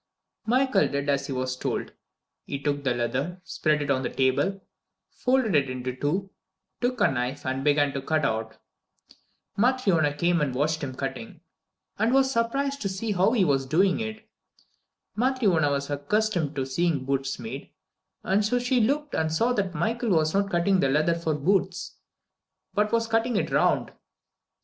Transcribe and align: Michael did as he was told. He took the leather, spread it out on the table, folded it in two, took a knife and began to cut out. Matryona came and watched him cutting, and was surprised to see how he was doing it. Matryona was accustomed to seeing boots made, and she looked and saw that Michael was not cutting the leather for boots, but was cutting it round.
Michael 0.47 0.87
did 0.87 1.09
as 1.09 1.27
he 1.27 1.31
was 1.31 1.55
told. 1.55 1.91
He 2.47 2.57
took 2.59 2.83
the 2.83 2.95
leather, 2.95 3.39
spread 3.43 3.83
it 3.83 3.91
out 3.91 3.97
on 3.97 4.01
the 4.01 4.09
table, 4.09 4.59
folded 5.11 5.53
it 5.53 5.69
in 5.69 5.83
two, 5.83 6.31
took 6.81 6.99
a 7.01 7.11
knife 7.11 7.45
and 7.45 7.63
began 7.63 7.93
to 7.93 8.01
cut 8.01 8.25
out. 8.25 8.57
Matryona 9.59 10.11
came 10.17 10.41
and 10.41 10.55
watched 10.55 10.81
him 10.83 10.95
cutting, 10.95 11.41
and 11.99 12.15
was 12.15 12.31
surprised 12.31 12.81
to 12.81 12.89
see 12.89 13.11
how 13.11 13.33
he 13.33 13.45
was 13.45 13.67
doing 13.67 13.99
it. 13.99 14.27
Matryona 15.15 15.69
was 15.69 15.91
accustomed 15.91 16.55
to 16.55 16.65
seeing 16.65 17.05
boots 17.05 17.37
made, 17.37 17.69
and 18.23 18.43
she 18.43 18.79
looked 18.81 19.13
and 19.13 19.31
saw 19.31 19.53
that 19.53 19.75
Michael 19.75 20.09
was 20.09 20.33
not 20.33 20.49
cutting 20.49 20.79
the 20.79 20.89
leather 20.89 21.13
for 21.13 21.35
boots, 21.35 21.97
but 22.73 22.91
was 22.91 23.05
cutting 23.05 23.35
it 23.35 23.51
round. 23.51 23.91